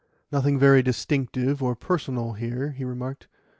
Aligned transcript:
"Nothing 0.31 0.57
very 0.57 0.81
distinctive 0.81 1.61
or 1.61 1.75
personal 1.75 2.33
here," 2.33 2.71
he 2.71 2.83
remarked. 2.83 3.27